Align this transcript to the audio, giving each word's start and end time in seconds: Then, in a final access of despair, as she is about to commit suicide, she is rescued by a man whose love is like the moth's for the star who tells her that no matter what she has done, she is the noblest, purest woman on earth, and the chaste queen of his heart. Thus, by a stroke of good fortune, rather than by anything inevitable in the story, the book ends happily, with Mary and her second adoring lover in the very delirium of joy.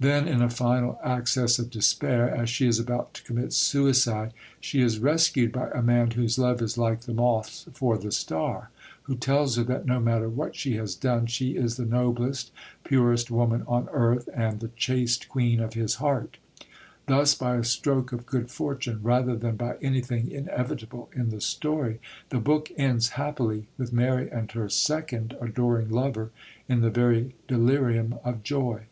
Then, 0.00 0.28
in 0.28 0.40
a 0.42 0.48
final 0.48 1.00
access 1.02 1.58
of 1.58 1.70
despair, 1.70 2.30
as 2.30 2.48
she 2.48 2.68
is 2.68 2.78
about 2.78 3.14
to 3.14 3.22
commit 3.24 3.52
suicide, 3.52 4.32
she 4.60 4.80
is 4.80 5.00
rescued 5.00 5.50
by 5.50 5.70
a 5.70 5.82
man 5.82 6.12
whose 6.12 6.38
love 6.38 6.62
is 6.62 6.78
like 6.78 7.00
the 7.00 7.12
moth's 7.12 7.66
for 7.72 7.98
the 7.98 8.12
star 8.12 8.70
who 9.02 9.16
tells 9.16 9.56
her 9.56 9.64
that 9.64 9.86
no 9.86 9.98
matter 9.98 10.28
what 10.28 10.54
she 10.54 10.76
has 10.76 10.94
done, 10.94 11.26
she 11.26 11.56
is 11.56 11.74
the 11.76 11.84
noblest, 11.84 12.52
purest 12.84 13.28
woman 13.28 13.64
on 13.66 13.88
earth, 13.90 14.28
and 14.32 14.60
the 14.60 14.68
chaste 14.76 15.28
queen 15.28 15.58
of 15.58 15.74
his 15.74 15.96
heart. 15.96 16.36
Thus, 17.08 17.34
by 17.34 17.56
a 17.56 17.64
stroke 17.64 18.12
of 18.12 18.24
good 18.24 18.52
fortune, 18.52 19.00
rather 19.02 19.34
than 19.34 19.56
by 19.56 19.78
anything 19.82 20.30
inevitable 20.30 21.10
in 21.12 21.30
the 21.30 21.40
story, 21.40 21.98
the 22.28 22.38
book 22.38 22.70
ends 22.76 23.08
happily, 23.08 23.66
with 23.76 23.92
Mary 23.92 24.30
and 24.30 24.48
her 24.52 24.68
second 24.68 25.36
adoring 25.40 25.88
lover 25.90 26.30
in 26.68 26.82
the 26.82 26.90
very 26.90 27.34
delirium 27.48 28.14
of 28.22 28.44
joy. 28.44 28.82